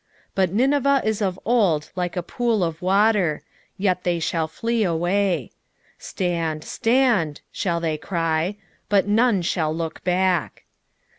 [0.29, 3.43] 2:8 But Nineveh is of old like a pool of water:
[3.77, 5.51] yet they shall flee away.
[5.99, 8.57] Stand, stand, shall they cry;
[8.89, 10.63] but none shall look back.